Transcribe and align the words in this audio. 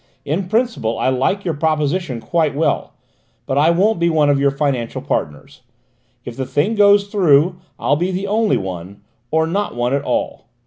In 0.25 0.47
principle 0.49 0.97
I 0.97 1.09
like 1.09 1.45
your 1.45 1.53
proposition 1.53 2.19
quite 2.21 2.55
well; 2.55 2.93
but 3.45 3.59
I 3.59 3.69
won't 3.69 3.99
be 3.99 4.09
one 4.09 4.31
of 4.31 4.39
your 4.39 4.49
financial 4.49 4.99
partners; 4.99 5.61
if 6.25 6.35
the 6.35 6.47
thing 6.47 6.73
goes 6.73 7.07
through 7.09 7.57
I'll 7.77 7.97
be 7.97 8.09
the 8.09 8.25
only 8.25 8.57
one, 8.57 9.01
or 9.29 9.45
not 9.45 9.75
one 9.75 9.93
at 9.93 10.01
all. 10.01 10.47